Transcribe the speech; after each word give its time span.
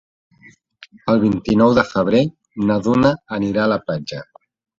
El 1.13 1.21
vint-i-nou 1.23 1.75
de 1.79 1.83
febrer 1.89 2.23
na 2.71 2.79
Duna 2.89 3.13
anirà 3.39 3.67
a 3.69 3.73
la 3.75 3.79
platja. 3.85 4.25